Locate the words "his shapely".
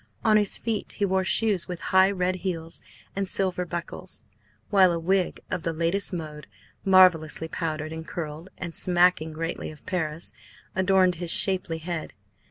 11.21-11.77